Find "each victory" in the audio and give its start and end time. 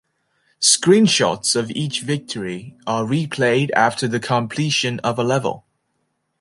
1.69-2.75